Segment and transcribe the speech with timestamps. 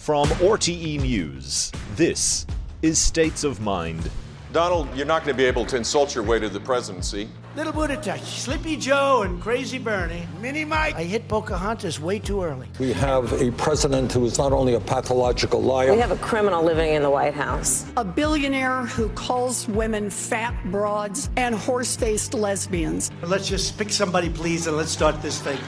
[0.00, 2.46] From RTE News, this
[2.80, 4.10] is States of Mind.
[4.50, 7.28] Donald, you're not going to be able to insult your way to the presidency.
[7.54, 10.26] Little Buddha touch, Sleepy Joe and Crazy Bernie.
[10.40, 10.94] Mini Mike.
[10.94, 12.66] I hit Pocahontas way too early.
[12.78, 15.92] We have a president who is not only a pathological liar.
[15.92, 17.84] We have a criminal living in the White House.
[17.98, 23.10] A billionaire who calls women fat broads and horse faced lesbians.
[23.22, 25.58] Let's just pick somebody, please, and let's start this thing.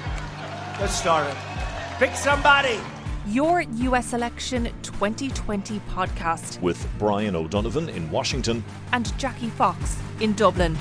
[0.80, 1.36] Let's start it.
[1.98, 2.80] Pick somebody.
[3.28, 10.76] Your US Election 2020 podcast with Brian O'Donovan in Washington and Jackie Fox in Dublin.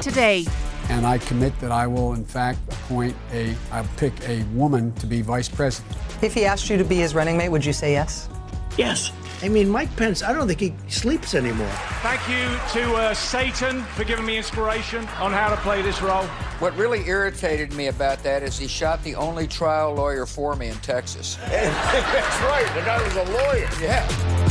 [0.00, 0.44] Today,
[0.88, 5.06] and I commit that I will, in fact, appoint a, I'll pick a woman to
[5.06, 5.96] be vice president.
[6.20, 8.28] If he asked you to be his running mate, would you say yes?
[8.76, 9.12] Yes.
[9.40, 11.70] I mean, Mike Pence, I don't think he sleeps anymore.
[12.02, 16.24] Thank you to uh, Satan for giving me inspiration on how to play this role.
[16.58, 20.66] What really irritated me about that is he shot the only trial lawyer for me
[20.68, 21.36] in Texas.
[21.48, 23.68] That's right, the guy was a lawyer.
[23.80, 24.48] Yeah.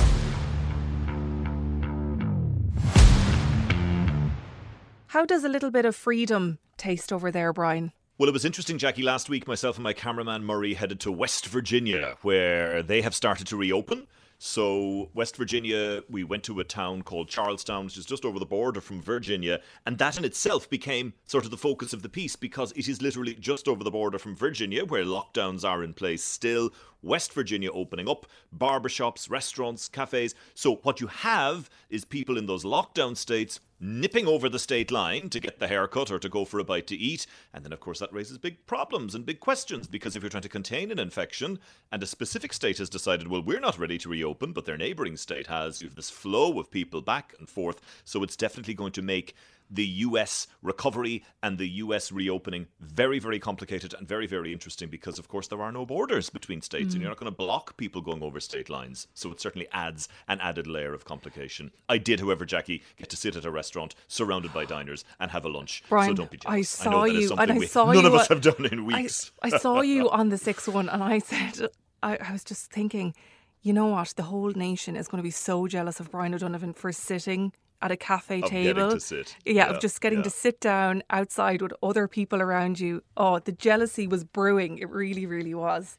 [5.07, 7.91] How does a little bit of freedom taste over there, Brian?
[8.17, 9.03] Well, it was interesting, Jackie.
[9.03, 13.47] Last week, myself and my cameraman Murray headed to West Virginia, where they have started
[13.47, 14.07] to reopen.
[14.39, 18.37] So, West Virginia, we went to a town called Charles Town, which is just over
[18.37, 22.09] the border from Virginia, and that in itself became sort of the focus of the
[22.09, 25.95] piece because it is literally just over the border from Virginia, where lockdowns are in
[25.95, 26.69] place still.
[27.01, 30.35] West Virginia opening up, barbershops, restaurants, cafes.
[30.53, 35.29] So, what you have is people in those lockdown states nipping over the state line
[35.29, 37.27] to get the haircut or to go for a bite to eat.
[37.53, 40.43] And then, of course, that raises big problems and big questions because if you're trying
[40.43, 41.59] to contain an infection
[41.91, 45.17] and a specific state has decided, well, we're not ready to reopen, but their neighbouring
[45.17, 47.81] state has, you have this flow of people back and forth.
[48.03, 49.35] So it's definitely going to make
[49.69, 55.19] the US recovery and the US reopening very, very complicated and very, very interesting because,
[55.19, 56.93] of course, there are no borders between states mm.
[56.93, 59.07] and you're not going to block people going over state lines.
[59.13, 61.71] So it certainly adds an added layer of complication.
[61.89, 65.45] I did, however, Jackie, get to sit at a restaurant surrounded by diners and have
[65.45, 65.83] a lunch.
[65.89, 66.57] Brian, so don't be jealous.
[66.57, 68.07] I saw I you, and I saw none you.
[68.07, 69.31] Of us have done in weeks.
[69.41, 71.69] I, I saw you on the 6 1 and I said,
[72.01, 73.13] I, I was just thinking,
[73.61, 74.13] you know what?
[74.15, 77.51] The whole nation is going to be so jealous of Brian O'Donovan for sitting
[77.81, 78.97] at a cafe of table.
[79.11, 80.23] Yeah, yeah, of just getting yeah.
[80.23, 83.03] to sit down outside with other people around you.
[83.15, 84.79] Oh, the jealousy was brewing.
[84.79, 85.97] It really, really was.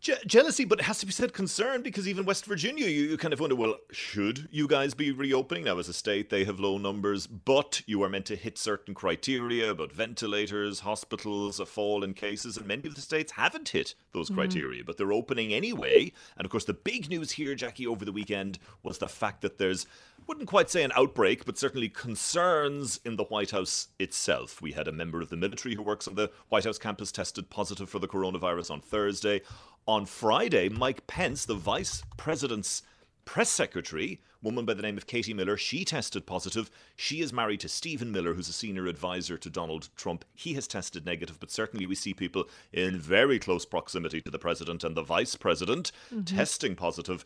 [0.00, 3.18] Je- jealousy, but it has to be said concern because even West Virginia, you, you
[3.18, 5.64] kind of wonder, well, should you guys be reopening?
[5.64, 8.94] Now, as a state, they have low numbers, but you are meant to hit certain
[8.94, 13.94] criteria about ventilators, hospitals, a fall in cases, and many of the states haven't hit
[14.12, 14.86] those criteria, mm.
[14.86, 16.10] but they're opening anyway.
[16.38, 19.58] And of course, the big news here, Jackie, over the weekend was the fact that
[19.58, 19.86] there's
[20.30, 24.62] wouldn't quite say an outbreak, but certainly concerns in the White House itself.
[24.62, 27.50] We had a member of the military who works on the White House campus tested
[27.50, 29.40] positive for the coronavirus on Thursday.
[29.88, 32.84] On Friday, Mike Pence, the vice president's
[33.24, 36.70] press secretary, woman by the name of Katie Miller, she tested positive.
[36.94, 40.24] She is married to Stephen Miller, who's a senior advisor to Donald Trump.
[40.36, 44.38] He has tested negative, but certainly we see people in very close proximity to the
[44.38, 46.22] president and the vice president mm-hmm.
[46.22, 47.24] testing positive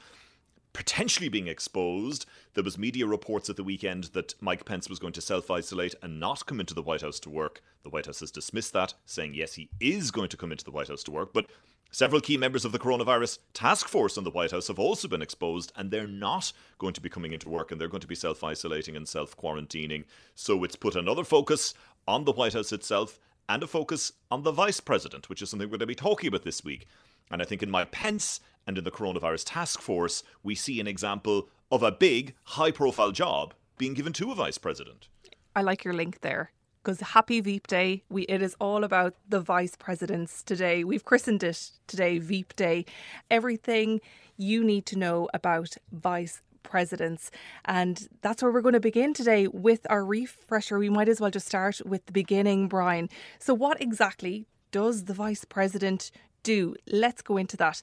[0.75, 2.27] potentially being exposed.
[2.53, 6.21] There was media reports at the weekend that Mike Pence was going to self-isolate and
[6.21, 7.62] not come into the White House to work.
[7.83, 10.71] The White House has dismissed that, saying yes, he is going to come into the
[10.71, 11.47] White House to work, but
[11.95, 15.23] Several key members of the coronavirus task force in the White House have also been
[15.23, 18.17] exposed, and they're not going to be coming into work and they're going to be
[18.17, 20.05] self isolating and self quarantining.
[20.35, 21.73] So it's put another focus
[22.09, 25.69] on the White House itself and a focus on the vice president, which is something
[25.69, 26.89] we're going to be talking about this week.
[27.31, 30.87] And I think in Mike Pence and in the coronavirus task force, we see an
[30.87, 35.09] example of a big, high profile job being given to a vice president.
[35.57, 36.53] I like your link there
[36.83, 38.03] because happy Veep Day.
[38.09, 40.85] We it is all about the vice presidents today.
[40.85, 42.85] We've christened it today Veep Day.
[43.31, 44.01] Everything
[44.37, 47.31] you need to know about vice presidents.
[47.65, 50.79] And that's where we're going to begin today with our refresher.
[50.79, 53.09] We might as well just start with the beginning, Brian.
[53.38, 56.11] So what exactly does the vice president
[56.43, 56.75] do?
[56.88, 57.83] Let's go into that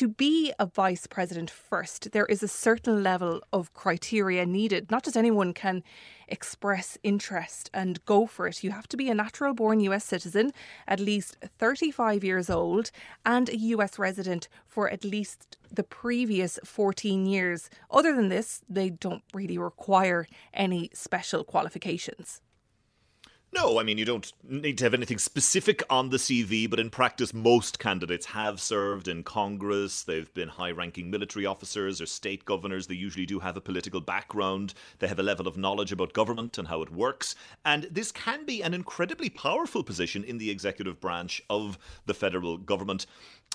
[0.00, 4.90] to be a vice president first, there is a certain level of criteria needed.
[4.90, 5.82] Not just anyone can
[6.26, 8.64] express interest and go for it.
[8.64, 10.52] You have to be a natural born US citizen,
[10.88, 12.90] at least 35 years old,
[13.26, 17.68] and a US resident for at least the previous 14 years.
[17.90, 22.40] Other than this, they don't really require any special qualifications.
[23.52, 26.88] No, I mean, you don't need to have anything specific on the CV, but in
[26.88, 30.04] practice, most candidates have served in Congress.
[30.04, 32.86] They've been high ranking military officers or state governors.
[32.86, 34.74] They usually do have a political background.
[35.00, 37.34] They have a level of knowledge about government and how it works.
[37.64, 41.76] And this can be an incredibly powerful position in the executive branch of
[42.06, 43.06] the federal government.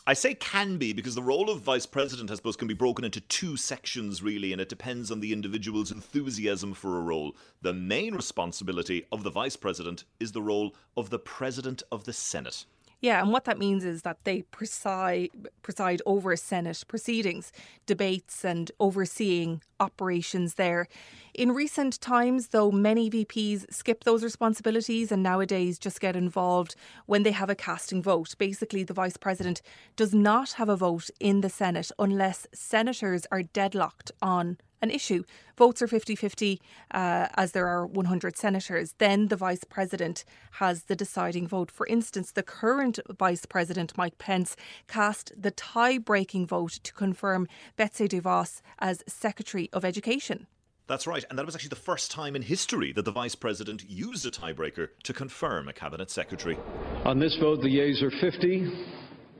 [0.08, 3.04] I say can be because the role of vice president, I suppose, can be broken
[3.04, 7.36] into two sections, really, and it depends on the individual's enthusiasm for a role.
[7.64, 12.14] The main responsibility of the vice president is the role of the president of the
[12.14, 12.66] Senate.
[13.02, 15.30] Yeah, and what that means is that they preside
[15.62, 17.52] preside over Senate proceedings,
[17.86, 20.88] debates, and overseeing operations there.
[21.34, 26.76] In recent times, though, many VPs skip those responsibilities and nowadays just get involved
[27.06, 28.34] when they have a casting vote.
[28.38, 29.62] Basically, the vice president
[29.96, 35.24] does not have a vote in the Senate unless senators are deadlocked on an issue.
[35.58, 36.62] Votes are 50 50
[36.92, 38.94] uh, as there are 100 senators.
[39.00, 40.24] Then the vice president
[40.62, 41.72] has the deciding vote.
[41.72, 44.56] For instance, the current vice president, Mike Pence,
[44.88, 50.48] cast the tie breaking vote to confirm Betsy DeVos as Secretary of Education.
[50.88, 53.84] That's right, and that was actually the first time in history that the Vice President
[53.90, 56.60] used a tiebreaker to confirm a Cabinet Secretary.
[57.06, 58.86] On this vote, the yeas are 50,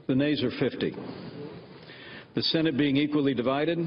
[0.08, 0.96] the nays are 50.
[2.34, 3.78] The Senate being equally divided,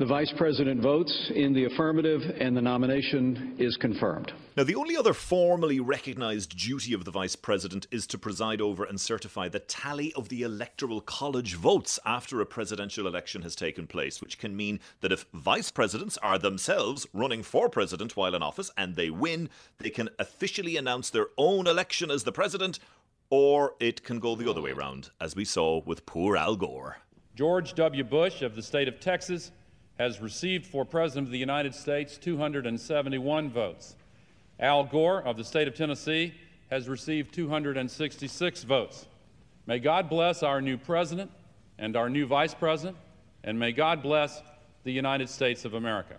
[0.00, 4.32] the Vice President votes in the affirmative and the nomination is confirmed.
[4.56, 8.82] Now, the only other formally recognised duty of the Vice President is to preside over
[8.82, 13.86] and certify the tally of the Electoral College votes after a presidential election has taken
[13.86, 18.42] place, which can mean that if Vice Presidents are themselves running for President while in
[18.42, 19.50] office and they win,
[19.80, 22.78] they can officially announce their own election as the President,
[23.28, 26.96] or it can go the other way round, as we saw with poor Al Gore.
[27.34, 28.02] George W.
[28.02, 29.52] Bush of the state of Texas
[30.00, 33.96] has received for President of the United States 271 votes.
[34.58, 36.32] Al Gore of the state of Tennessee
[36.70, 39.06] has received 266 votes.
[39.66, 41.30] May God bless our new President
[41.78, 42.96] and our new Vice President,
[43.44, 44.40] and may God bless
[44.84, 46.16] the United States of America.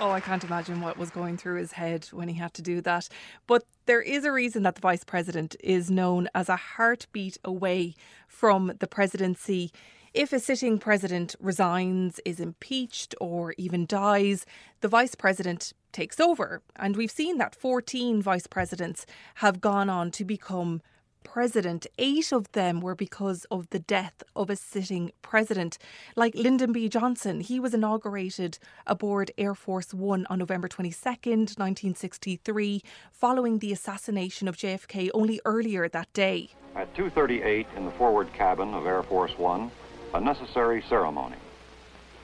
[0.00, 2.82] Oh, I can't imagine what was going through his head when he had to do
[2.82, 3.08] that.
[3.46, 7.94] But there is a reason that the vice president is known as a heartbeat away
[8.28, 9.72] from the presidency.
[10.14, 14.46] If a sitting president resigns, is impeached, or even dies,
[14.80, 16.62] the vice president takes over.
[16.76, 19.06] And we've seen that 14 vice presidents
[19.36, 20.82] have gone on to become
[21.24, 21.88] president.
[21.98, 25.78] Eight of them were because of the death of a sitting president,
[26.14, 26.88] like Lyndon B.
[26.88, 27.40] Johnson.
[27.40, 34.56] He was inaugurated aboard Air Force One on November 22nd, 1963, following the assassination of
[34.56, 36.50] JFK only earlier that day.
[36.76, 39.72] At 2:38 in the forward cabin of Air Force One,
[40.14, 41.34] a necessary ceremony.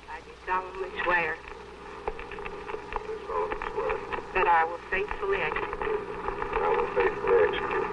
[0.09, 1.35] I do solemnly swear
[4.33, 5.99] that I will faithfully execute
[6.63, 7.91] I will faithfully execute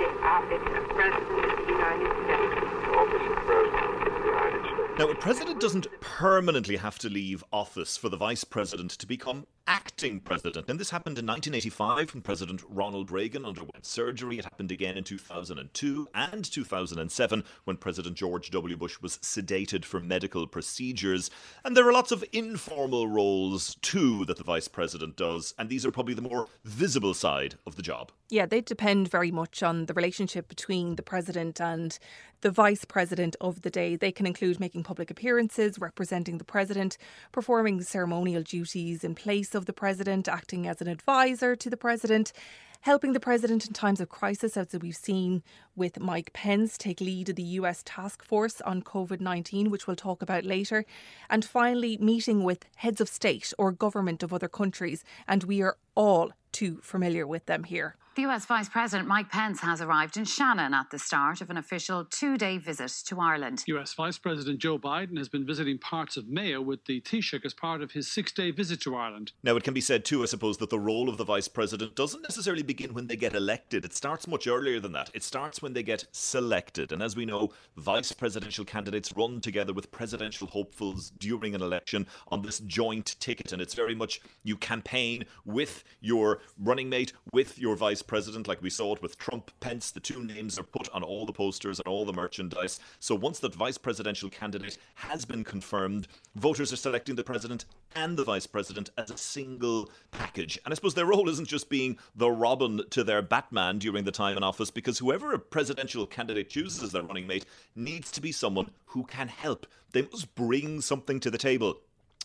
[0.00, 2.56] the office of President of the United States.
[2.56, 4.81] the office of President of the United States.
[4.98, 9.46] Now, a president doesn't permanently have to leave office for the vice president to become
[9.66, 10.68] acting president.
[10.68, 14.38] And this happened in 1985 when President Ronald Reagan underwent surgery.
[14.38, 18.76] It happened again in 2002 and 2007 when President George W.
[18.76, 21.30] Bush was sedated for medical procedures.
[21.64, 25.54] And there are lots of informal roles too that the vice president does.
[25.58, 28.12] And these are probably the more visible side of the job.
[28.28, 31.98] Yeah, they depend very much on the relationship between the president and
[32.42, 33.96] the vice president of the day.
[33.96, 36.98] They can include making public appearances, representing the president,
[37.30, 42.32] performing ceremonial duties in place of the president, acting as an advisor to the president.
[42.82, 45.44] Helping the president in times of crisis, as we've seen
[45.76, 49.94] with Mike Pence take lead of the US task force on COVID 19, which we'll
[49.94, 50.84] talk about later.
[51.30, 55.04] And finally, meeting with heads of state or government of other countries.
[55.28, 57.96] And we are all too familiar with them here.
[58.14, 61.56] The US Vice President Mike Pence has arrived in Shannon at the start of an
[61.56, 63.64] official two day visit to Ireland.
[63.68, 67.54] US Vice President Joe Biden has been visiting parts of Mayo with the Taoiseach as
[67.54, 69.32] part of his six day visit to Ireland.
[69.42, 71.96] Now, it can be said too, I suppose, that the role of the vice president
[71.96, 73.82] doesn't necessarily begin when they get elected.
[73.82, 75.08] It starts much earlier than that.
[75.14, 76.92] It starts when they get selected.
[76.92, 82.06] And as we know, vice presidential candidates run together with presidential hopefuls during an election
[82.28, 83.52] on this joint ticket.
[83.52, 88.62] And it's very much you campaign with your running mate, with your vice president, like
[88.62, 89.90] we saw it with Trump, Pence.
[89.90, 92.80] The two names are put on all the posters and all the merchandise.
[93.00, 98.16] So once that vice presidential candidate has been confirmed, voters are selecting the president and
[98.16, 100.58] the vice president as a single package.
[100.64, 104.12] And I suppose their role isn't just being the Robin to their Batman during the
[104.12, 108.20] time in office, because whoever a presidential candidate chooses as their running mate needs to
[108.20, 109.66] be someone who can help.
[109.92, 111.80] They must bring something to the table.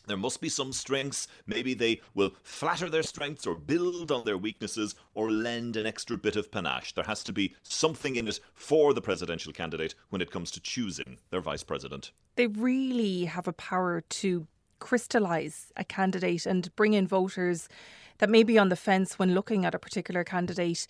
[0.08, 1.28] There must be some strengths.
[1.46, 6.18] Maybe they will flatter their strengths or build on their weaknesses or lend an extra
[6.18, 6.94] bit of panache.
[6.94, 10.62] There has to be something in it for the presidential candidate when it comes to
[10.62, 12.12] choosing their vice president.
[12.36, 14.48] They really have a power to
[14.80, 17.68] crystallise a candidate and bring in voters
[18.20, 20.88] that may be on the fence when looking at a particular candidate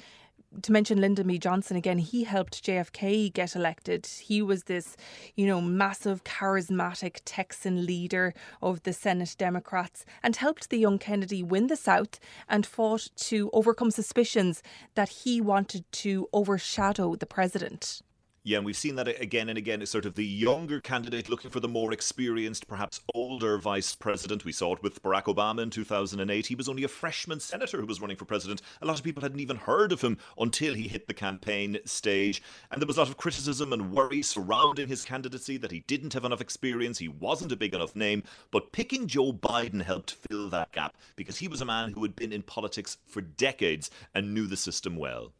[0.61, 1.37] to mention Lyndon B.
[1.37, 4.05] Johnson again, he helped JFK get elected.
[4.05, 4.95] He was this,
[5.35, 11.43] you know, massive, charismatic Texan leader of the Senate Democrats and helped the young Kennedy
[11.43, 14.63] win the South and fought to overcome suspicions
[14.95, 18.01] that he wanted to overshadow the president.
[18.47, 19.81] Yeah, and we've seen that again and again.
[19.81, 24.45] It's sort of the younger candidate looking for the more experienced, perhaps older vice president.
[24.45, 26.45] We saw it with Barack Obama in 2008.
[26.45, 28.61] He was only a freshman senator who was running for president.
[28.81, 32.41] A lot of people hadn't even heard of him until he hit the campaign stage.
[32.71, 36.13] And there was a lot of criticism and worry surrounding his candidacy that he didn't
[36.13, 38.23] have enough experience, he wasn't a big enough name.
[38.49, 42.15] But picking Joe Biden helped fill that gap because he was a man who had
[42.15, 45.33] been in politics for decades and knew the system well.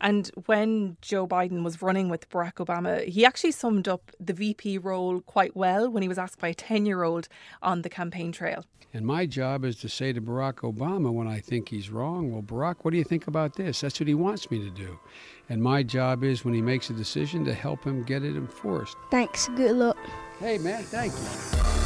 [0.00, 4.78] And when Joe Biden was running with Barack Obama, he actually summed up the VP
[4.78, 7.28] role quite well when he was asked by a 10 year old
[7.62, 8.64] on the campaign trail.
[8.92, 12.42] And my job is to say to Barack Obama when I think he's wrong, well,
[12.42, 13.80] Barack, what do you think about this?
[13.80, 15.00] That's what he wants me to do.
[15.48, 18.96] And my job is when he makes a decision to help him get it enforced.
[19.10, 19.48] Thanks.
[19.56, 19.98] Good luck.
[20.38, 21.83] Hey, man, thank you.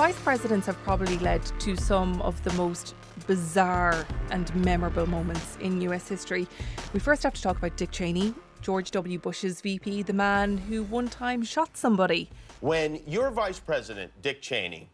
[0.00, 2.94] Vice presidents have probably led to some of the most
[3.26, 6.48] bizarre and memorable moments in US history.
[6.94, 9.18] We first have to talk about Dick Cheney, George W.
[9.18, 12.30] Bush's VP, the man who one time shot somebody.
[12.60, 14.88] When your vice president, Dick Cheney,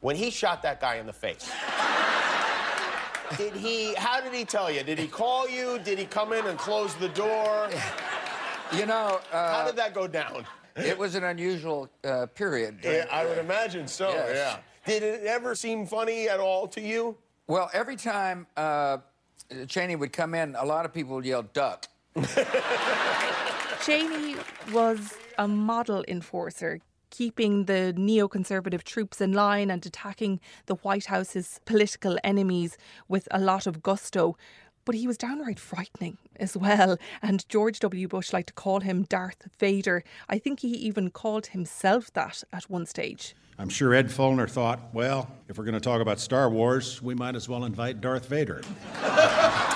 [0.00, 1.48] when he shot that guy in the face,
[3.36, 4.82] did he, how did he tell you?
[4.82, 5.78] Did he call you?
[5.84, 7.70] Did he come in and close the door?
[8.72, 10.44] You know, uh, how did that go down?
[10.76, 12.78] It was an unusual uh, period.
[12.82, 14.30] Yeah, I would imagine so, Yes.
[14.34, 14.56] yeah.
[14.86, 17.16] Did it ever seem funny at all to you?
[17.46, 18.98] Well, every time uh,
[19.66, 21.86] Cheney would come in, a lot of people would yell, duck.
[23.84, 24.36] Cheney
[24.72, 31.60] was a model enforcer, keeping the neoconservative troops in line and attacking the White House's
[31.64, 32.76] political enemies
[33.08, 34.36] with a lot of gusto.
[34.90, 36.98] But he was downright frightening as well.
[37.22, 38.08] And George W.
[38.08, 40.02] Bush liked to call him Darth Vader.
[40.28, 43.36] I think he even called himself that at one stage.
[43.56, 47.14] I'm sure Ed Feulner thought, well, if we're going to talk about Star Wars, we
[47.14, 48.62] might as well invite Darth Vader.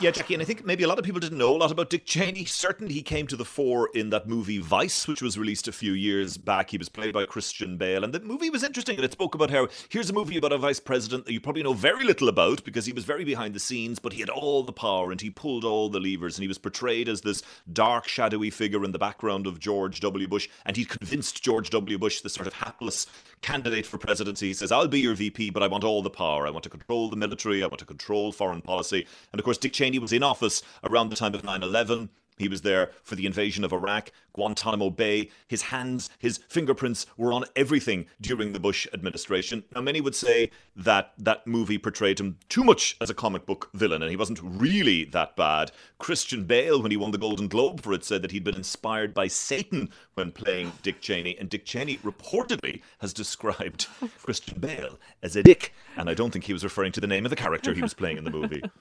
[0.00, 1.90] Yeah, Jackie, and I think maybe a lot of people didn't know a lot about
[1.90, 2.46] Dick Cheney.
[2.46, 5.92] Certainly, he came to the fore in that movie Vice, which was released a few
[5.92, 6.70] years back.
[6.70, 8.96] He was played by Christian Bale, and the movie was interesting.
[8.96, 11.62] And it spoke about how here's a movie about a vice president that you probably
[11.62, 14.62] know very little about because he was very behind the scenes, but he had all
[14.62, 18.08] the power and he pulled all the levers, and he was portrayed as this dark,
[18.08, 20.26] shadowy figure in the background of George W.
[20.26, 21.98] Bush, and he convinced George W.
[21.98, 23.06] Bush, the sort of hapless
[23.42, 26.46] candidate for presidency, he says, "I'll be your VP, but I want all the power.
[26.46, 27.62] I want to control the military.
[27.62, 31.08] I want to control foreign policy." And of course, Dick Cheney was in office around
[31.08, 32.10] the time of 9 11.
[32.38, 35.30] He was there for the invasion of Iraq, Guantanamo Bay.
[35.48, 39.64] His hands, his fingerprints were on everything during the Bush administration.
[39.74, 43.70] Now, many would say that that movie portrayed him too much as a comic book
[43.74, 45.72] villain, and he wasn't really that bad.
[45.98, 49.14] Christian Bale, when he won the Golden Globe for it, said that he'd been inspired
[49.14, 53.86] by Satan when playing Dick Cheney, and Dick Cheney reportedly has described
[54.22, 57.26] Christian Bale as a dick, and I don't think he was referring to the name
[57.26, 58.62] of the character he was playing in the movie.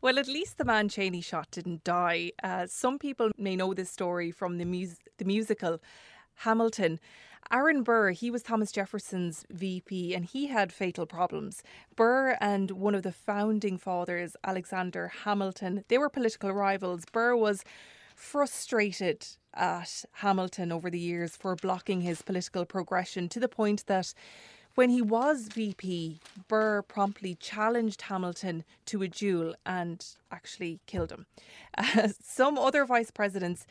[0.00, 2.30] Well, at least the man Cheney shot didn't die.
[2.42, 4.64] Uh, some people may know this story from the,
[5.18, 5.80] the musical
[6.36, 7.00] Hamilton.
[7.50, 11.62] Aaron Burr, he was Thomas Jefferson's VP and he had fatal problems.
[11.96, 17.04] Burr and one of the founding fathers, Alexander Hamilton, they were political rivals.
[17.10, 17.64] Burr was
[18.14, 24.12] frustrated at Hamilton over the years for blocking his political progression to the point that
[24.74, 31.26] when he was VP, Burr promptly challenged Hamilton to a duel and actually killed him.
[31.76, 33.66] Uh, some other vice presidents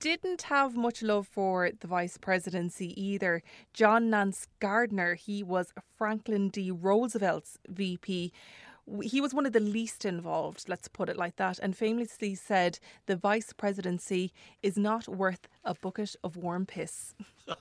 [0.00, 3.42] didn't have much love for the vice presidency either.
[3.72, 6.70] John Nance Garner, he was Franklin D.
[6.70, 8.32] Roosevelt's VP.
[9.02, 12.78] He was one of the least involved, let's put it like that, and famously said
[13.06, 17.14] the vice presidency is not worth a bucket of warm piss.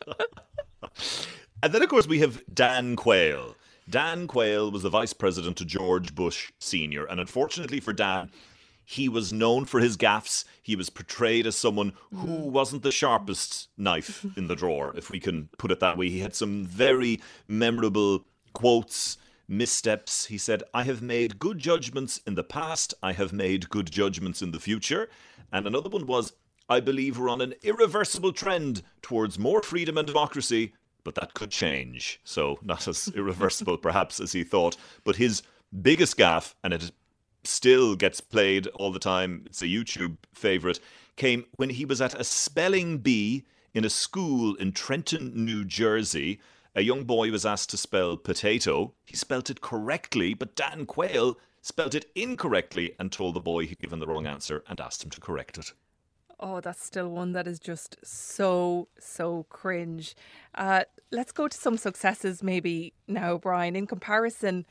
[1.63, 3.55] And then, of course, we have Dan Quayle.
[3.89, 7.05] Dan Quayle was the vice president to George Bush Sr.
[7.05, 8.29] And unfortunately for Dan,
[8.85, 10.45] he was known for his gaffes.
[10.61, 12.51] He was portrayed as someone who mm.
[12.51, 16.09] wasn't the sharpest knife in the drawer, if we can put it that way.
[16.09, 20.27] He had some very memorable quotes, missteps.
[20.27, 24.41] He said, I have made good judgments in the past, I have made good judgments
[24.41, 25.09] in the future.
[25.51, 26.33] And another one was,
[26.69, 30.73] I believe we're on an irreversible trend towards more freedom and democracy,
[31.03, 32.19] but that could change.
[32.23, 34.77] So, not as irreversible perhaps as he thought.
[35.03, 35.43] But his
[35.81, 36.91] biggest gaffe, and it
[37.47, 40.79] still gets played all the time, it's a YouTube favourite,
[41.15, 46.39] came when he was at a spelling bee in a school in Trenton, New Jersey.
[46.75, 48.93] A young boy was asked to spell potato.
[49.05, 53.79] He spelt it correctly, but Dan Quayle spelt it incorrectly and told the boy he'd
[53.79, 55.73] given the wrong answer and asked him to correct it.
[56.39, 60.15] Oh, that's still one that is just so, so cringe.
[60.53, 63.75] Uh, let's go to some successes maybe now, Brian.
[63.75, 64.65] In comparison,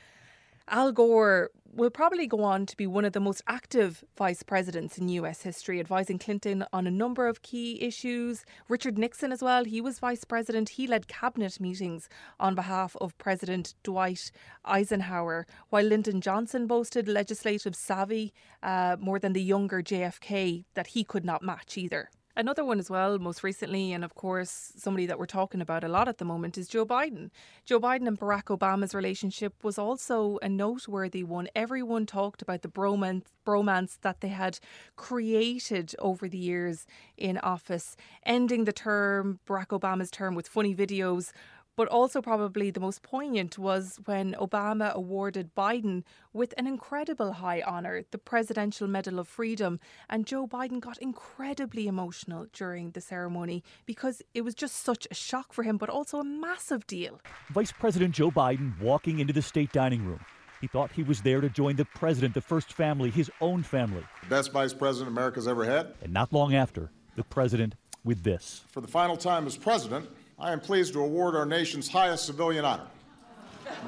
[0.69, 4.97] Al Gore will probably go on to be one of the most active vice presidents
[4.97, 8.45] in US history, advising Clinton on a number of key issues.
[8.69, 10.71] Richard Nixon, as well, he was vice president.
[10.71, 12.09] He led cabinet meetings
[12.41, 14.31] on behalf of President Dwight
[14.65, 21.05] Eisenhower, while Lyndon Johnson boasted legislative savvy uh, more than the younger JFK that he
[21.05, 22.09] could not match either.
[22.37, 25.89] Another one as well, most recently, and of course, somebody that we're talking about a
[25.89, 27.31] lot at the moment is Joe Biden.
[27.65, 31.47] Joe Biden and Barack Obama's relationship was also a noteworthy one.
[31.55, 34.59] Everyone talked about the bromance, bromance that they had
[34.97, 36.87] created over the years
[37.17, 41.31] in office, ending the term, Barack Obama's term, with funny videos
[41.77, 47.63] but also, probably the most poignant was when Obama awarded Biden with an incredible high
[47.63, 49.81] honour, the Presidential Medal of Freedom.
[50.09, 55.15] And Joe Biden got incredibly emotional during the ceremony because it was just such a
[55.15, 57.21] shock for him, but also a massive deal.
[57.51, 60.21] Vice President Joe Biden walking into the state dining room.
[60.61, 64.03] He thought he was there to join the president, the first family, his own family.
[64.23, 65.95] The best vice president America's ever had.
[66.03, 68.65] And not long after, the president with this.
[68.69, 72.65] For the final time as president, I am pleased to award our nation's highest civilian
[72.65, 72.87] honor,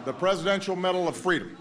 [0.04, 1.56] the Presidential Medal of Freedom.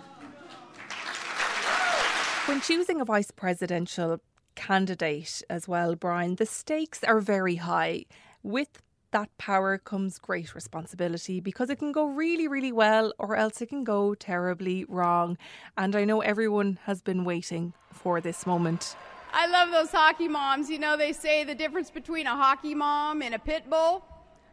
[2.45, 4.21] When choosing a vice presidential
[4.53, 8.05] candidate as well, Brian, the stakes are very high.
[8.43, 13.61] With that power comes great responsibility because it can go really, really well or else
[13.61, 15.37] it can go terribly wrong.
[15.75, 18.95] And I know everyone has been waiting for this moment.
[19.33, 20.69] I love those hockey moms.
[20.69, 24.05] You know, they say the difference between a hockey mom and a pit bull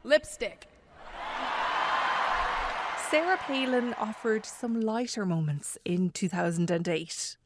[0.05, 0.69] lipstick.
[3.11, 7.37] Sarah Palin offered some lighter moments in 2008.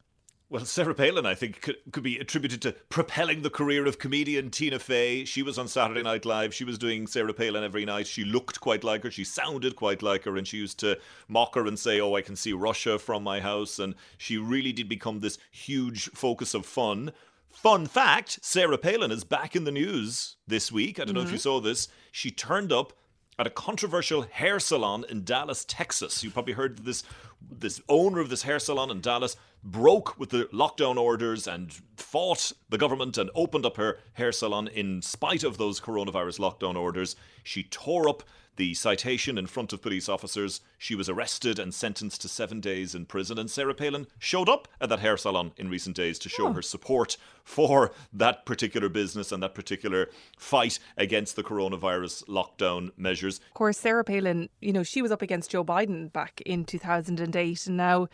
[0.49, 4.49] Well, Sarah Palin, I think, could, could be attributed to propelling the career of comedian
[4.49, 5.25] Tina Fey.
[5.25, 6.53] She was on Saturday Night Live.
[6.53, 8.07] She was doing Sarah Palin every night.
[8.07, 9.11] She looked quite like her.
[9.11, 10.37] She sounded quite like her.
[10.37, 13.41] And she used to mock her and say, Oh, I can see Russia from my
[13.41, 13.77] house.
[13.77, 17.11] And she really did become this huge focus of fun.
[17.57, 20.99] Fun fact Sarah Palin is back in the news this week.
[20.99, 21.15] I don't mm-hmm.
[21.15, 21.87] know if you saw this.
[22.11, 22.93] She turned up
[23.39, 26.23] at a controversial hair salon in Dallas, Texas.
[26.23, 27.01] You probably heard this
[27.49, 32.51] this owner of this hair salon in Dallas broke with the lockdown orders and fought
[32.69, 37.15] the government and opened up her hair salon in spite of those coronavirus lockdown orders.
[37.43, 38.21] She tore up
[38.57, 40.61] the citation in front of police officers.
[40.77, 43.37] She was arrested and sentenced to seven days in prison.
[43.39, 46.53] And Sarah Palin showed up at that hair salon in recent days to show oh.
[46.53, 53.39] her support for that particular business and that particular fight against the coronavirus lockdown measures.
[53.47, 57.67] Of course, Sarah Palin, you know, she was up against Joe Biden back in 2008.
[57.67, 58.09] And now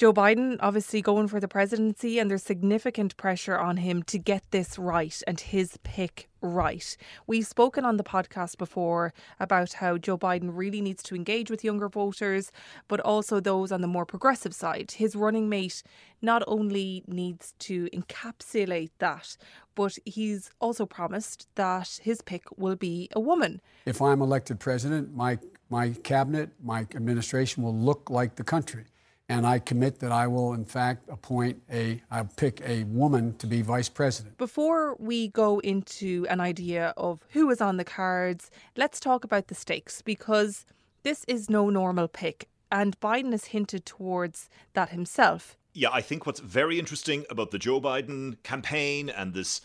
[0.00, 4.42] Joe Biden obviously going for the presidency, and there's significant pressure on him to get
[4.50, 6.96] this right and his pick right.
[7.26, 11.62] We've spoken on the podcast before about how Joe Biden really needs to engage with
[11.62, 12.50] younger voters,
[12.88, 14.92] but also those on the more progressive side.
[14.92, 15.82] His running mate
[16.22, 19.36] not only needs to encapsulate that,
[19.74, 23.60] but he's also promised that his pick will be a woman.
[23.84, 28.86] If I'm elected president, my my cabinet, my administration will look like the country
[29.30, 33.46] and I commit that I will, in fact, appoint a, I'll pick a woman to
[33.46, 34.36] be vice president.
[34.38, 39.46] Before we go into an idea of who is on the cards, let's talk about
[39.46, 40.66] the stakes because
[41.04, 45.56] this is no normal pick, and Biden has hinted towards that himself.
[45.72, 49.60] Yeah, I think what's very interesting about the Joe Biden campaign and this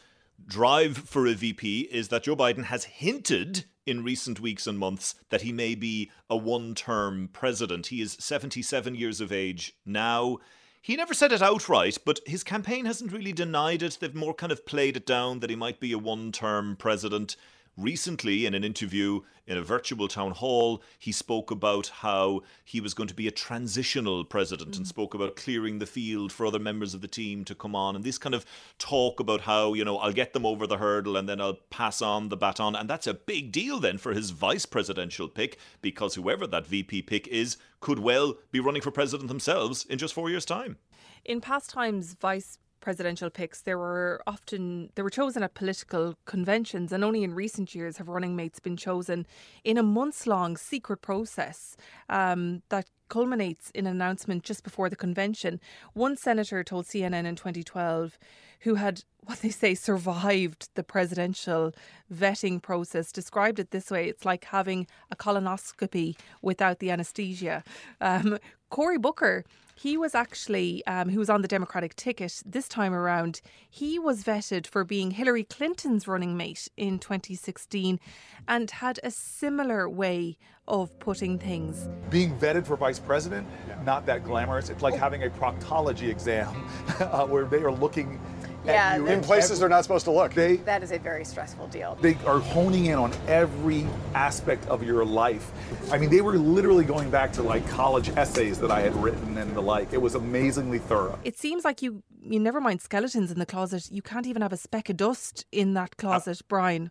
[0.45, 5.15] drive for a VP is that Joe Biden has hinted in recent weeks and months
[5.29, 7.87] that he may be a one term president.
[7.87, 10.39] He is 77 years of age now.
[10.81, 13.97] He never said it outright, but his campaign hasn't really denied it.
[13.99, 17.35] They've more kind of played it down that he might be a one term president.
[17.77, 22.93] Recently, in an interview in a virtual town hall, he spoke about how he was
[22.93, 24.77] going to be a transitional president mm.
[24.77, 27.95] and spoke about clearing the field for other members of the team to come on.
[27.95, 28.45] And this kind of
[28.79, 32.01] talk about how, you know, I'll get them over the hurdle and then I'll pass
[32.01, 32.75] on the baton.
[32.75, 37.01] And that's a big deal then for his vice presidential pick, because whoever that VP
[37.01, 40.77] pick is could well be running for president themselves in just four years' time.
[41.25, 46.91] In past times, vice presidential picks, they were often they were chosen at political conventions,
[46.93, 49.25] and only in recent years have running mates been chosen
[49.63, 51.75] in a months long secret process
[52.09, 55.59] um, that culminates in an announcement just before the convention.
[55.93, 58.19] One senator told CNN in 2012
[58.61, 61.73] who had what they say survived the presidential
[62.13, 67.63] vetting process described it this way it's like having a colonoscopy without the anesthesia
[67.99, 68.37] um,
[68.69, 69.43] cory booker
[69.75, 73.41] he was actually um, who was on the democratic ticket this time around.
[73.69, 77.99] He was vetted for being hillary clinton's running mate in 2016
[78.47, 81.87] and had a similar way of putting things.
[82.09, 83.47] Being vetted for vice president
[83.85, 84.69] not that glamorous.
[84.69, 86.67] It's like having a proctology exam
[86.99, 88.19] uh, where they are looking
[88.65, 90.33] yeah, you in places every- they're not supposed to look.
[90.33, 91.97] They That is a very stressful deal.
[92.01, 95.51] they are honing in on every aspect of your life.
[95.91, 99.37] I mean, they were literally going back to like college essays that I had written
[99.37, 99.93] and the like.
[99.93, 101.17] It was amazingly thorough.
[101.23, 103.91] It seems like you you never mind skeletons in the closet.
[103.91, 106.89] You can't even have a speck of dust in that closet, Brian.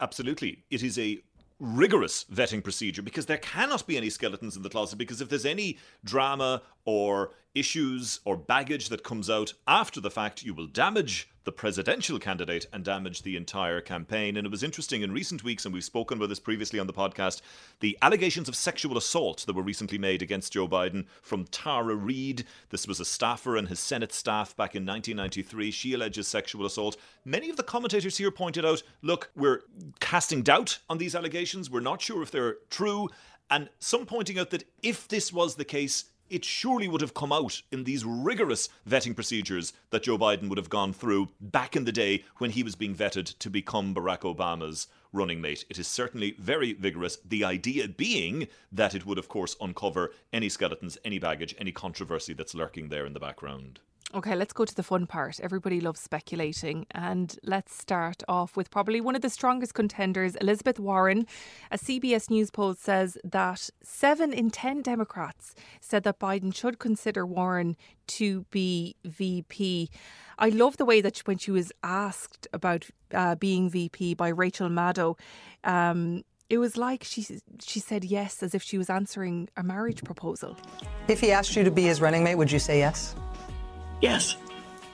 [0.00, 0.64] Absolutely.
[0.70, 1.18] It is a
[1.58, 5.44] rigorous vetting procedure because there cannot be any skeletons in the closet because if there's
[5.44, 11.28] any drama or issues or baggage that comes out after the fact, you will damage
[11.44, 14.36] the presidential candidate and damage the entire campaign.
[14.36, 16.92] And it was interesting in recent weeks, and we've spoken about this previously on the
[16.92, 17.40] podcast,
[17.80, 22.44] the allegations of sexual assault that were recently made against Joe Biden from Tara Reade.
[22.68, 25.70] This was a staffer and his Senate staff back in 1993.
[25.70, 26.96] She alleges sexual assault.
[27.24, 29.62] Many of the commentators here pointed out look, we're
[29.98, 31.70] casting doubt on these allegations.
[31.70, 33.08] We're not sure if they're true.
[33.50, 37.32] And some pointing out that if this was the case, it surely would have come
[37.32, 41.84] out in these rigorous vetting procedures that Joe Biden would have gone through back in
[41.84, 45.64] the day when he was being vetted to become Barack Obama's running mate.
[45.68, 47.18] It is certainly very vigorous.
[47.24, 52.32] The idea being that it would, of course, uncover any skeletons, any baggage, any controversy
[52.32, 53.80] that's lurking there in the background.
[54.12, 55.38] Okay, let's go to the fun part.
[55.38, 56.84] Everybody loves speculating.
[56.90, 61.28] And let's start off with probably one of the strongest contenders, Elizabeth Warren.
[61.70, 67.24] A CBS News poll says that seven in 10 Democrats said that Biden should consider
[67.24, 67.76] Warren
[68.08, 69.90] to be VP.
[70.40, 74.68] I love the way that when she was asked about uh, being VP by Rachel
[74.68, 75.16] Maddow,
[75.62, 77.24] um, it was like she
[77.62, 80.56] she said yes as if she was answering a marriage proposal.
[81.06, 83.14] If he asked you to be his running mate, would you say yes?
[84.00, 84.36] Yes.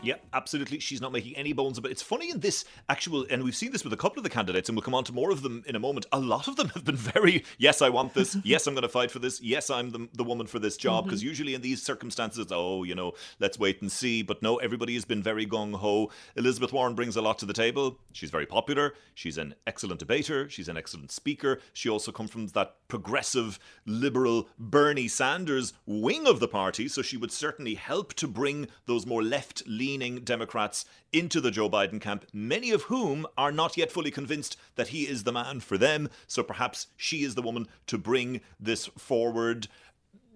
[0.03, 0.79] Yeah, absolutely.
[0.79, 1.93] She's not making any bones about it.
[1.93, 4.69] It's funny in this actual, and we've seen this with a couple of the candidates,
[4.69, 6.07] and we'll come on to more of them in a moment.
[6.13, 8.37] A lot of them have been very, yes, I want this.
[8.45, 9.41] yes, I'm going to fight for this.
[9.41, 11.03] Yes, I'm the, the woman for this job.
[11.03, 11.09] Mm-hmm.
[11.09, 14.23] Because usually in these circumstances, oh, you know, let's wait and see.
[14.23, 16.11] But no, everybody has been very gung ho.
[16.37, 17.99] Elizabeth Warren brings a lot to the table.
[18.13, 18.95] She's very popular.
[19.15, 20.49] She's an excellent debater.
[20.49, 21.61] She's an excellent speaker.
[21.73, 26.87] She also comes from that progressive, liberal Bernie Sanders wing of the party.
[26.87, 29.86] So she would certainly help to bring those more left leaning
[30.25, 34.89] Democrats into the Joe Biden camp, many of whom are not yet fully convinced that
[34.89, 36.09] he is the man for them.
[36.27, 39.69] So perhaps she is the woman to bring this forward.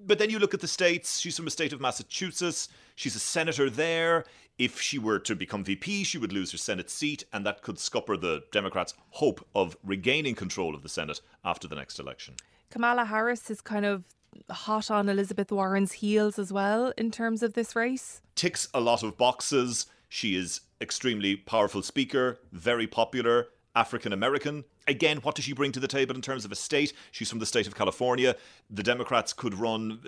[0.06, 1.18] But then you look at the states.
[1.18, 2.68] She's from the state of Massachusetts.
[2.94, 4.24] She's a senator there.
[4.58, 7.78] If she were to become VP, she would lose her Senate seat, and that could
[7.78, 12.34] scupper the Democrats' hope of regaining control of the Senate after the next election.
[12.70, 14.04] Kamala Harris is kind of
[14.50, 18.20] hot on Elizabeth Warren's heels as well in terms of this race.
[18.34, 19.86] Ticks a lot of boxes.
[20.08, 24.64] She is extremely powerful speaker, very popular, African American.
[24.88, 26.92] Again, what does she bring to the table in terms of a state?
[27.12, 28.34] She's from the state of California.
[28.68, 30.00] The Democrats could run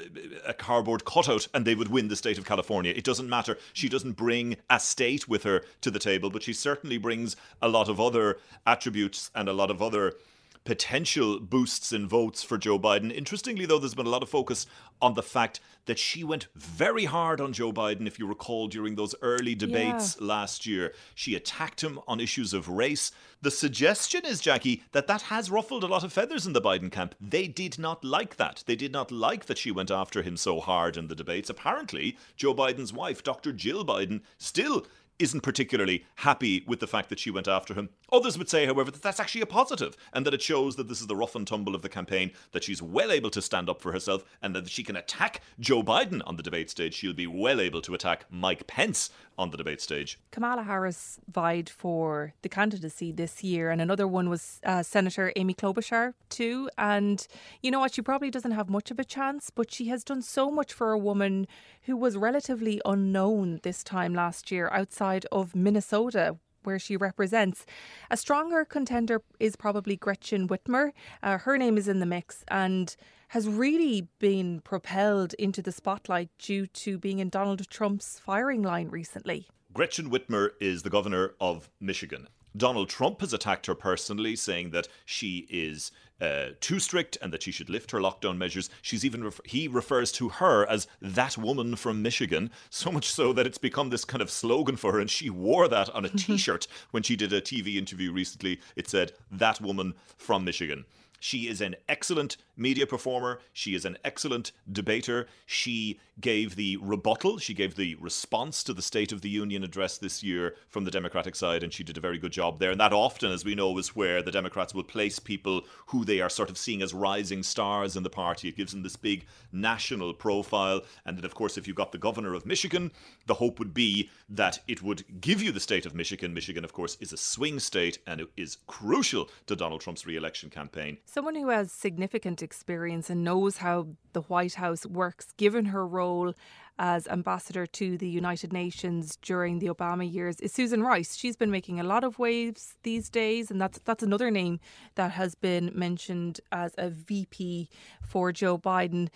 [0.45, 2.93] a cardboard cutout and they would win the state of California.
[2.97, 3.59] It doesn't matter.
[3.73, 7.69] She doesn't bring a state with her to the table, but she certainly brings a
[7.69, 10.15] lot of other attributes and a lot of other
[10.65, 13.13] potential boosts in votes for Joe Biden.
[13.13, 14.67] Interestingly, though, there's been a lot of focus
[15.01, 18.95] on the fact that she went very hard on Joe Biden, if you recall, during
[18.95, 20.27] those early debates Yeah.
[20.27, 20.95] last year.
[21.15, 23.11] She attacked him on issues of race.
[23.41, 26.93] The suggestion is, Jackie, that that has ruffled a lot of feathers in the Biden
[26.93, 27.17] camp.
[27.21, 28.63] They did not like that.
[28.67, 31.51] They did not like that she went after him so hard in the debates.
[31.51, 33.53] Apparently, Joe Biden's wife, Dr.
[33.53, 34.87] Jill Biden, still
[35.19, 37.91] isn't particularly happy with the fact that she went after him.
[38.13, 41.01] Others would say, however, that that's actually a positive and that it shows that this
[41.01, 43.81] is the rough and tumble of the campaign, that she's well able to stand up
[43.81, 46.93] for herself and that she can attack Joe Biden on the debate stage.
[46.95, 50.19] She'll be well able to attack Mike Pence on the debate stage.
[50.31, 55.55] Kamala Harris vied for the candidacy this year, and another one was uh, Senator Amy
[55.55, 56.69] Klobuchar too.
[56.77, 57.27] And
[57.63, 57.95] you know what?
[57.95, 60.93] She probably doesn't have much of a chance, but she has done so much for
[60.93, 61.47] a woman
[61.83, 66.37] who was relatively unknown this time last year outside of Minnesota.
[66.65, 67.67] Where she represents.
[68.11, 70.93] A stronger contender is probably Gretchen Whitmer.
[71.23, 72.95] Uh, her name is in the mix and
[73.29, 78.89] has really been propelled into the spotlight due to being in Donald Trump's firing line
[78.89, 79.49] recently.
[79.73, 82.29] Gretchen Whitmer is the governor of Michigan.
[82.57, 87.43] Donald Trump has attacked her personally, saying that she is uh, too strict and that
[87.43, 88.71] she should lift her lockdown measures.
[88.81, 93.33] She's even ref- he refers to her as that woman from Michigan, so much so
[93.33, 95.01] that it's become this kind of slogan for her.
[95.01, 98.61] And she wore that on a T-shirt when she did a TV interview recently.
[98.77, 100.85] It said "That woman from Michigan."
[101.19, 103.41] She is an excellent media performer.
[103.53, 105.27] She is an excellent debater.
[105.47, 109.99] She gave the rebuttal, she gave the response to the State of the Union address
[109.99, 112.71] this year from the Democratic side, and she did a very good job there.
[112.71, 116.21] And that often, as we know, is where the Democrats will place people who they
[116.21, 118.49] are sort of seeing as rising stars in the party.
[118.49, 120.83] It gives them this big national profile.
[121.07, 122.93] And then, of course, if you got the governor of Michigan,
[123.27, 126.35] the hope would be that it would give you the state of Michigan.
[126.35, 130.17] Michigan, of course, is a swing state and it is crucial to Donald Trump's re
[130.17, 130.99] election campaign.
[131.05, 136.35] Someone who has significant experience and knows how the White House works, given her role
[136.79, 141.17] as ambassador to the United Nations during the Obama years, is Susan Rice.
[141.17, 144.61] She's been making a lot of waves these days, and that's that's another name
[144.97, 147.69] that has been mentioned as a VP
[148.03, 149.09] for Joe Biden.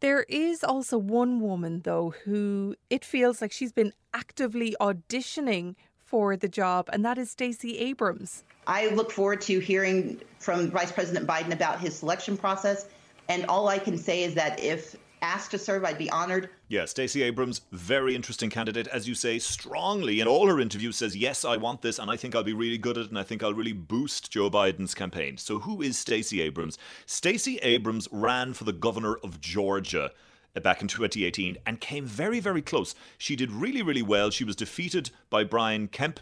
[0.00, 5.74] There is also one woman, though, who it feels like she's been actively auditioning
[6.10, 8.42] for the job, and that is Stacey Abrams.
[8.66, 12.86] I look forward to hearing from Vice President Biden about his selection process.
[13.28, 16.50] And all I can say is that if asked to serve, I'd be honored.
[16.68, 21.16] Yeah, Stacey Abrams, very interesting candidate, as you say, strongly in all her interviews says,
[21.16, 23.22] yes, I want this, and I think I'll be really good at it, and I
[23.22, 25.36] think I'll really boost Joe Biden's campaign.
[25.36, 26.78] So who is Stacey Abrams?
[27.06, 30.10] Stacey Abrams ran for the governor of Georgia
[30.54, 32.94] back in 2018 and came very, very close.
[33.18, 34.30] She did really, really well.
[34.30, 36.20] She was defeated by Brian Kemp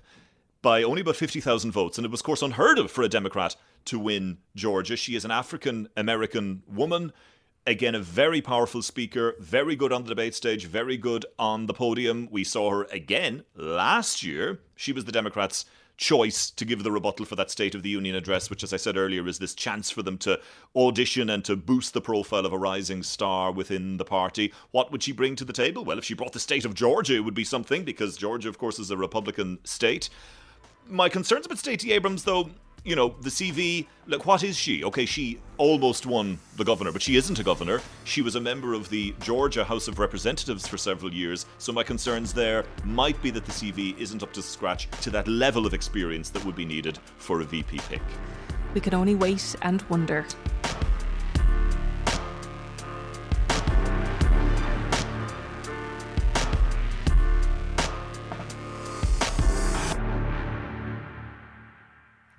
[0.60, 3.56] by only about 50,000 votes, and it was, of course, unheard of for a Democrat
[3.86, 4.96] to win Georgia.
[4.96, 7.12] She is an African American woman.
[7.66, 11.74] Again, a very powerful speaker, very good on the debate stage, very good on the
[11.74, 12.28] podium.
[12.30, 14.60] We saw her again last year.
[14.74, 15.66] She was the Democrats'
[15.98, 18.78] choice to give the rebuttal for that State of the Union address, which, as I
[18.78, 20.40] said earlier, is this chance for them to
[20.74, 24.52] audition and to boost the profile of a rising star within the party.
[24.70, 25.84] What would she bring to the table?
[25.84, 28.58] Well, if she brought the state of Georgia, it would be something, because Georgia, of
[28.58, 30.08] course, is a Republican state.
[30.86, 32.50] My concerns about Stacey Abrams, though,
[32.88, 34.82] you know, the CV, look, what is she?
[34.82, 37.82] Okay, she almost won the governor, but she isn't a governor.
[38.04, 41.82] She was a member of the Georgia House of Representatives for several years, so my
[41.82, 45.74] concerns there might be that the CV isn't up to scratch to that level of
[45.74, 48.02] experience that would be needed for a VP pick.
[48.72, 50.24] We can only wait and wonder.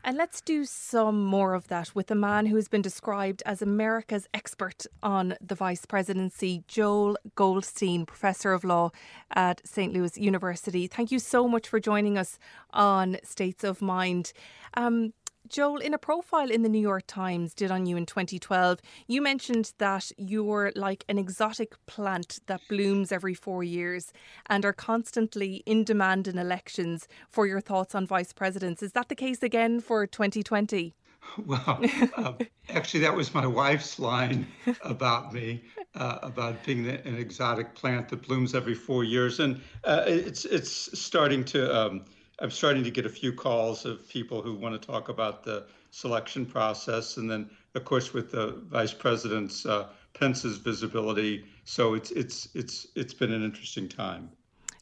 [0.09, 3.61] And let's do some more of that with a man who has been described as
[3.61, 8.89] America's expert on the vice presidency, Joel Goldstein, professor of law
[9.35, 9.93] at St.
[9.93, 10.87] Louis University.
[10.87, 12.39] Thank you so much for joining us
[12.71, 14.33] on States of Mind.
[14.73, 15.13] Um,
[15.49, 19.19] Joel, in a profile in the New York Times did on you in 2012, you
[19.19, 24.13] mentioned that you're like an exotic plant that blooms every four years
[24.45, 28.83] and are constantly in demand in elections for your thoughts on vice presidents.
[28.83, 30.93] Is that the case again for 2020?
[31.45, 31.81] Well,
[32.15, 32.33] uh,
[32.69, 34.47] actually, that was my wife's line
[34.81, 35.61] about me,
[35.93, 40.97] uh, about being an exotic plant that blooms every four years, and uh, it's it's
[40.97, 41.77] starting to.
[41.77, 42.05] Um,
[42.41, 45.65] I'm starting to get a few calls of people who want to talk about the
[45.91, 51.45] selection process, and then of course with the vice president's uh, Pence's visibility.
[51.65, 54.29] So it's it's it's it's been an interesting time.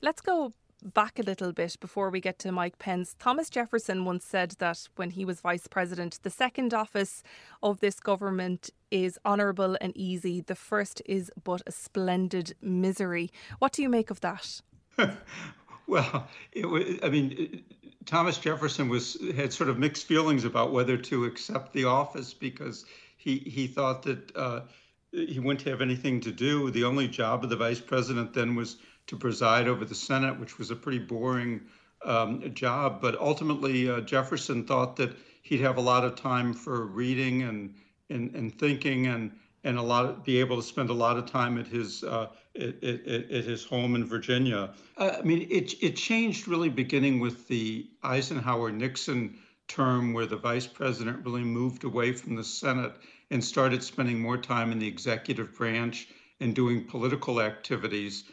[0.01, 3.15] Let's go back a little bit before we get to Mike Pence.
[3.19, 7.23] Thomas Jefferson once said that when he was vice president, the second office
[7.63, 10.41] of this government is honourable and easy.
[10.41, 13.31] The first is but a splendid misery.
[13.59, 14.61] What do you make of that?
[15.87, 17.63] Well, it was, I mean,
[18.05, 22.85] Thomas Jefferson was had sort of mixed feelings about whether to accept the office because
[23.17, 24.61] he he thought that uh,
[25.11, 26.69] he wouldn't have anything to do.
[26.71, 30.59] The only job of the vice president then was to preside over the Senate, which
[30.59, 31.61] was a pretty boring
[32.03, 33.01] um, job.
[33.01, 37.73] But ultimately, uh, Jefferson thought that he'd have a lot of time for reading and
[38.09, 39.31] and, and thinking and
[39.67, 42.27] and a lot of, be able to spend a lot of time at his uh,
[42.55, 44.73] at, at, at, his home in Virginia.
[44.95, 50.37] Uh, I mean, it it changed really beginning with the Eisenhower Nixon term, where the
[50.37, 52.93] vice president really moved away from the Senate
[53.29, 56.07] and started spending more time in the executive branch
[56.39, 58.23] and doing political activities.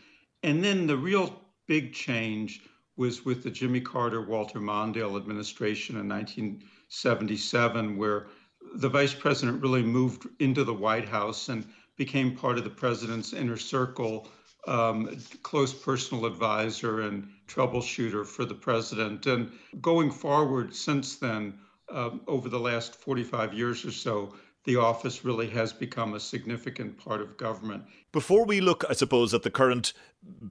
[0.45, 2.61] And then the real big change
[2.97, 8.29] was with the Jimmy Carter Walter Mondale administration in 1977, where
[8.75, 13.33] the vice president really moved into the White House and became part of the president's
[13.33, 14.29] inner circle
[14.67, 19.27] um, close personal advisor and troubleshooter for the president.
[19.27, 21.55] And going forward since then,
[21.91, 26.97] um, over the last 45 years or so, the office really has become a significant
[26.97, 27.85] part of government.
[28.13, 29.93] Before we look, I suppose, at the current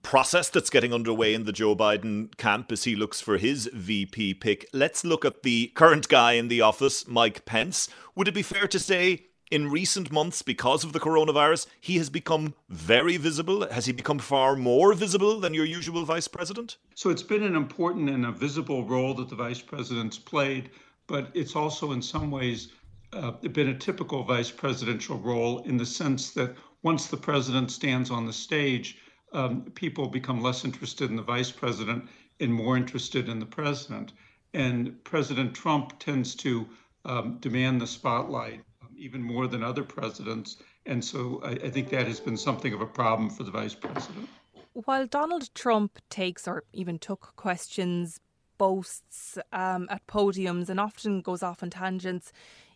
[0.04, 4.36] process that's getting underway in the Joe Biden camp as he looks for his VP
[4.36, 7.90] pick, let's look at the current guy in the office, Mike Pence.
[8.16, 12.10] Would it be fair to say in recent months, because of the coronavirus, he has
[12.10, 13.68] become very visible.
[13.70, 16.78] Has he become far more visible than your usual vice president?
[16.96, 20.72] So it's been an important and a visible role that the vice president's played,
[21.06, 22.70] but it's also in some ways
[23.14, 28.12] uh, been a typical vice presidential role in the sense that once the president stands
[28.12, 28.98] on the stage,
[29.34, 32.08] um, people become less interested in the vice president
[32.40, 34.14] and more interested in the president.
[34.54, 36.68] And President Trump tends to
[37.06, 38.62] um, demand the spotlight
[38.96, 40.58] even more than other presidents.
[40.86, 43.74] And so I, I think that has been something of a problem for the vice
[43.76, 44.30] president.
[44.74, 48.20] While Donald Trump takes or even took questions,
[48.58, 52.32] boasts um, at podiums, and often goes off on tangents,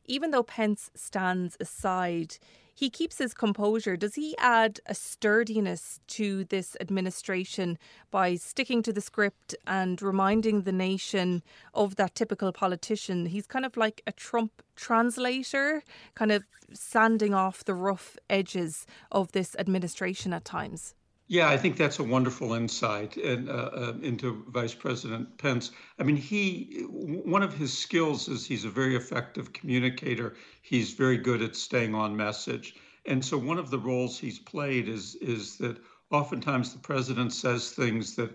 [0.08, 2.38] even though Pence stands aside,
[2.74, 3.98] he keeps his composure.
[3.98, 7.80] Does he add a sturdiness to this administration
[8.12, 11.42] by sticking to the script and reminding the nation
[11.74, 13.26] of that typical politician?
[13.26, 15.82] He's kind of like a Trump translator,
[16.14, 20.94] kind of sanding off the rough edges of this administration at times.
[21.30, 25.72] Yeah, I think that's a wonderful insight in, uh, uh, into Vice President Pence.
[26.00, 30.36] I mean, he one of his skills is he's a very effective communicator.
[30.62, 34.88] He's very good at staying on message, and so one of the roles he's played
[34.88, 35.78] is is that
[36.12, 38.34] oftentimes the president says things that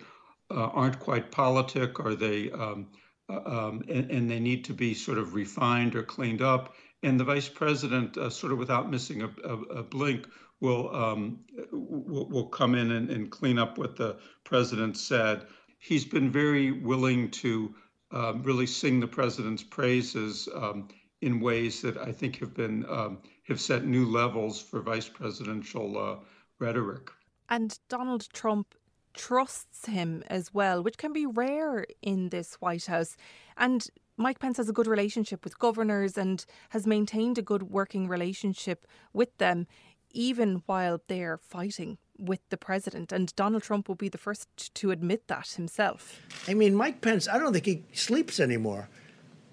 [0.50, 2.88] uh, aren't quite politic, or they um,
[3.30, 6.74] uh, um, and, and, they need to be sort of refined or cleaned up.
[7.02, 10.26] And the vice president, uh, sort of without missing a, a, a blink,
[10.62, 11.40] will, um,
[11.72, 15.44] will, come in and, and, clean up what the president said.
[15.78, 17.74] He's been very willing to
[18.12, 20.88] um, really sing the president's praises um,
[21.20, 25.98] in ways that I think have been um, have set new levels for vice presidential
[25.98, 26.16] uh,
[26.60, 27.10] rhetoric.
[27.48, 28.74] And Donald Trump
[29.14, 33.16] trusts him as well, which can be rare in this White House.
[33.56, 38.08] And Mike Pence has a good relationship with governors and has maintained a good working
[38.08, 39.66] relationship with them
[40.12, 43.12] even while they're fighting with the president.
[43.12, 46.20] And Donald Trump will be the first to admit that himself.
[46.46, 48.88] I mean, Mike Pence, I don't think he sleeps anymore.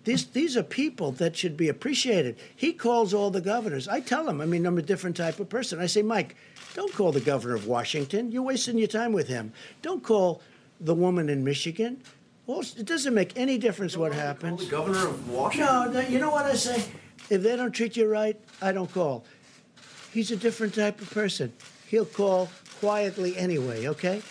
[0.06, 2.38] These, these are people that should be appreciated.
[2.56, 3.88] He calls all the governors.
[3.88, 5.80] I tell him, I mean, I'm a different type of person.
[5.80, 6.36] I say, Mike,
[6.74, 8.32] don't call the governor of Washington.
[8.32, 9.52] You're wasting your time with him.
[9.82, 10.41] Don't call
[10.80, 12.02] the woman in Michigan.
[12.48, 14.63] Well, it doesn't make any difference what happens.
[14.65, 15.93] The governor of Washington?
[15.93, 16.84] No, you know what I say?
[17.30, 19.26] If they don't treat you right, I don't call.
[20.13, 21.54] He's a different type of person.
[21.88, 24.22] He'll call quietly anyway, okay?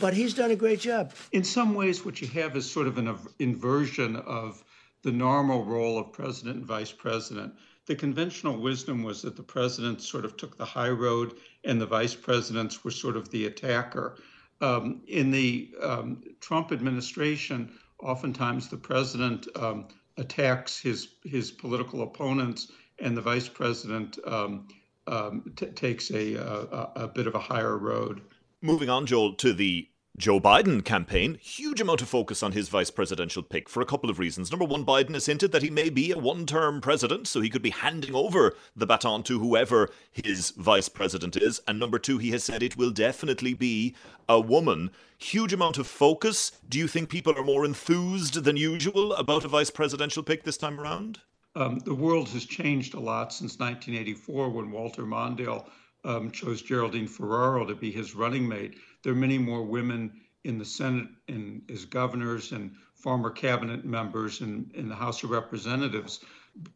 [0.00, 1.12] But he's done a great job.
[1.32, 4.62] In some ways, what you have is sort of an inversion of
[5.02, 7.52] the normal role of president and vice president.
[7.86, 11.86] The conventional wisdom was that the president sort of took the high road and the
[11.86, 14.18] vice presidents were sort of the attacker.
[14.60, 22.72] Um, in the um, Trump administration, oftentimes the president um, attacks his his political opponents,
[22.98, 24.66] and the vice president um,
[25.08, 28.20] um, t- takes a, a, a bit of a higher road.
[28.60, 32.90] Moving on, Joel, to the Joe Biden campaign, huge amount of focus on his vice
[32.90, 34.50] presidential pick for a couple of reasons.
[34.50, 37.48] Number one, Biden has hinted that he may be a one term president, so he
[37.48, 41.60] could be handing over the baton to whoever his vice president is.
[41.68, 43.94] And number two, he has said it will definitely be
[44.28, 44.90] a woman.
[45.18, 46.50] Huge amount of focus.
[46.68, 50.58] Do you think people are more enthused than usual about a vice presidential pick this
[50.58, 51.20] time around?
[51.58, 55.66] Um, the world has changed a lot since 1984 when Walter Mondale
[56.04, 58.76] um, chose Geraldine Ferraro to be his running mate.
[59.02, 64.40] There are many more women in the Senate and as governors and former cabinet members
[64.40, 66.20] and in the House of Representatives.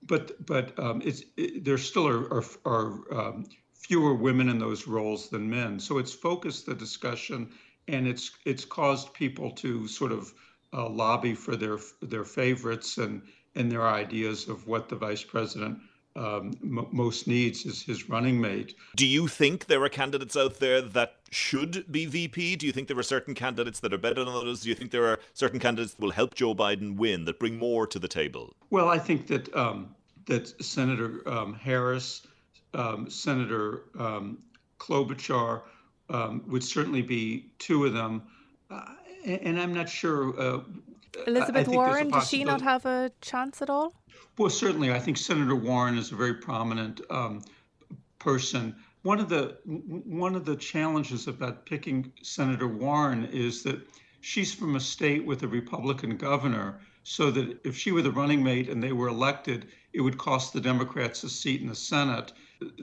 [0.02, 4.88] But but um, it's it, there still are, are, are um, fewer women in those
[4.88, 5.78] roles than men.
[5.78, 7.50] So it's focused the discussion
[7.86, 10.34] and it's it's caused people to sort of
[10.72, 13.22] uh, lobby for their their favorites and
[13.54, 15.78] and their ideas of what the vice president
[16.16, 18.74] um, m- most needs is his running mate.
[18.96, 22.56] Do you think there are candidates out there that should be VP?
[22.56, 24.60] Do you think there are certain candidates that are better than others?
[24.60, 27.56] Do you think there are certain candidates that will help Joe Biden win, that bring
[27.56, 28.54] more to the table?
[28.70, 29.94] Well, I think that um,
[30.26, 32.26] that Senator um, Harris,
[32.74, 34.38] um, Senator um,
[34.78, 35.62] Klobuchar
[36.10, 38.22] um, would certainly be two of them.
[38.70, 38.84] Uh,
[39.24, 40.60] and I'm not sure uh,
[41.26, 43.94] Elizabeth Warren, does she not have a chance at all?
[44.38, 44.92] Well, certainly.
[44.92, 47.42] I think Senator Warren is a very prominent um,
[48.18, 48.74] person.
[49.02, 53.80] one of the one of the challenges about picking Senator Warren is that
[54.20, 58.42] she's from a state with a Republican governor, so that if she were the running
[58.42, 62.32] mate and they were elected, it would cost the Democrats a seat in the Senate.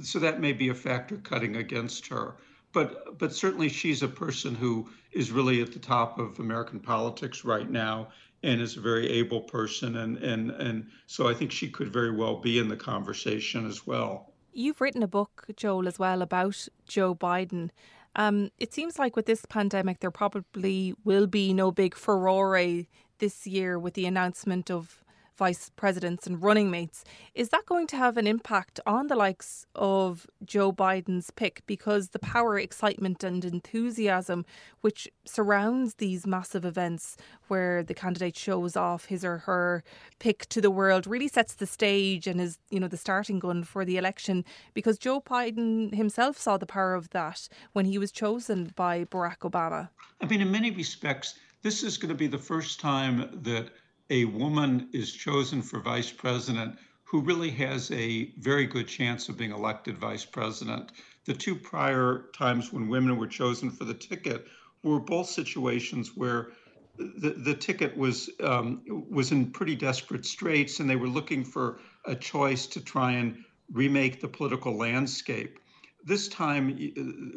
[0.02, 2.36] So that may be a factor cutting against her.
[2.72, 7.44] But but certainly she's a person who is really at the top of American politics
[7.44, 8.10] right now
[8.44, 12.12] and is a very able person and and and so I think she could very
[12.12, 14.32] well be in the conversation as well.
[14.54, 17.70] You've written a book, Joel, as well about Joe Biden.
[18.16, 22.84] Um, it seems like with this pandemic, there probably will be no big furore
[23.20, 25.04] this year with the announcement of
[25.40, 27.06] vice presidents and running mates.
[27.34, 31.64] Is that going to have an impact on the likes of Joe Biden's pick?
[31.66, 34.46] Because the power, excitement, and enthusiasm
[34.82, 37.16] which surrounds these massive events
[37.48, 39.82] where the candidate shows off his or her
[40.20, 43.64] pick to the world really sets the stage and is, you know, the starting gun
[43.64, 44.44] for the election.
[44.74, 49.40] Because Joe Biden himself saw the power of that when he was chosen by Barack
[49.50, 49.88] Obama.
[50.22, 53.70] I mean, in many respects, this is going to be the first time that
[54.10, 59.38] a woman is chosen for vice president who really has a very good chance of
[59.38, 60.92] being elected vice president.
[61.26, 64.48] The two prior times when women were chosen for the ticket
[64.84, 66.52] were both situations where
[66.98, 71.80] the, the ticket was um, was in pretty desperate straits, and they were looking for
[72.06, 75.60] a choice to try and remake the political landscape.
[76.04, 76.78] This time,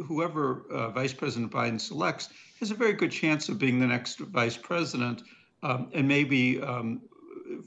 [0.06, 2.28] whoever uh, Vice President Biden selects
[2.60, 5.22] has a very good chance of being the next vice president
[5.62, 7.02] um, and maybe um,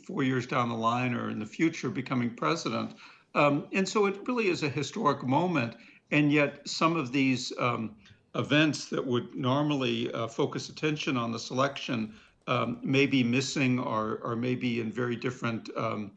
[0.05, 2.95] four years down the line or in the future becoming president.
[3.33, 5.75] Um, and so it really is a historic moment.
[6.11, 7.95] And yet, some of these um,
[8.35, 12.13] events that would normally uh, focus attention on the selection
[12.47, 16.11] um, may be missing or, or maybe in very different um,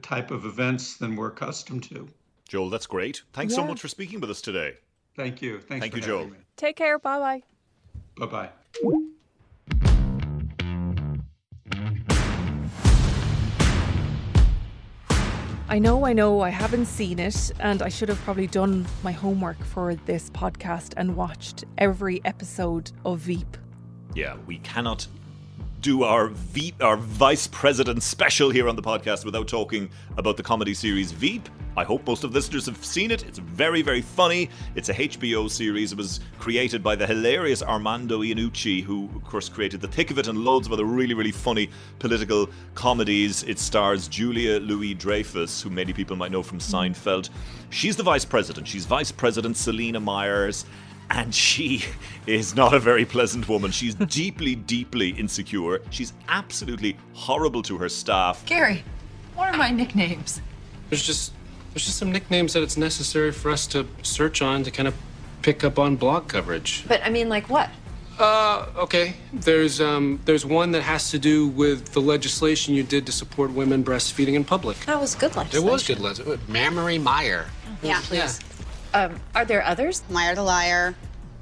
[0.00, 2.08] type of events than we're accustomed to.
[2.48, 3.22] Joel, that's great.
[3.32, 4.74] Thanks so much for speaking with us today.
[5.16, 5.58] Thank you.
[5.60, 6.26] Thanks Thank for you, Joel.
[6.26, 6.38] me.
[6.56, 6.98] Take care.
[6.98, 7.42] Bye bye.
[8.18, 8.50] Bye
[8.82, 9.02] bye.
[15.72, 19.12] I know, I know, I haven't seen it, and I should have probably done my
[19.12, 23.56] homework for this podcast and watched every episode of Veep.
[24.14, 25.06] Yeah, we cannot
[25.82, 30.42] do our Veep, our vice president special here on the podcast without talking about the
[30.42, 31.48] comedy series Veep.
[31.76, 33.24] I hope most of the listeners have seen it.
[33.26, 34.48] It's very, very funny.
[34.76, 35.90] It's a HBO series.
[35.90, 40.18] It was created by the hilarious Armando Iannucci, who, of course, created The Thick of
[40.18, 41.68] It and loads of other really, really funny
[41.98, 43.42] political comedies.
[43.42, 47.30] It stars Julia Louis Dreyfus, who many people might know from Seinfeld.
[47.70, 48.68] She's the vice president.
[48.68, 50.64] She's Vice President Selina Meyers.
[51.12, 51.84] And she
[52.26, 53.70] is not a very pleasant woman.
[53.70, 55.82] She's deeply, deeply insecure.
[55.90, 58.44] She's absolutely horrible to her staff.
[58.46, 58.82] Gary,
[59.34, 60.40] what are my nicknames?
[60.88, 61.32] There's just
[61.72, 64.94] there's just some nicknames that it's necessary for us to search on to kind of
[65.42, 66.84] pick up on blog coverage.
[66.88, 67.68] But I mean, like what?
[68.18, 69.14] Uh, okay.
[69.34, 73.52] There's um there's one that has to do with the legislation you did to support
[73.52, 74.78] women breastfeeding in public.
[74.86, 76.40] That was good It was good legislation.
[76.48, 77.46] Mammary Meyer.
[77.82, 78.38] Yeah, please.
[78.94, 80.02] Um, are there others?
[80.10, 80.94] Meyer the Liar,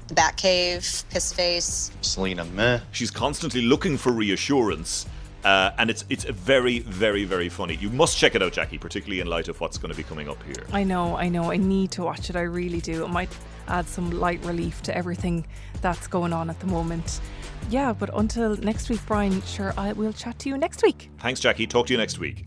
[0.07, 1.91] The Batcave, Piss Face.
[2.01, 2.79] Selina meh.
[2.91, 5.05] She's constantly looking for reassurance.
[5.43, 7.75] Uh, and it's it's very, very, very funny.
[7.75, 10.29] You must check it out, Jackie, particularly in light of what's going to be coming
[10.29, 10.63] up here.
[10.71, 12.35] I know, I know, I need to watch it.
[12.35, 13.03] I really do.
[13.03, 13.35] It might
[13.67, 15.47] add some light relief to everything
[15.81, 17.21] that's going on at the moment.
[17.71, 21.09] Yeah, but until next week, Brian, sure, I will chat to you next week.
[21.19, 21.65] Thanks, Jackie.
[21.65, 22.45] Talk to you next week.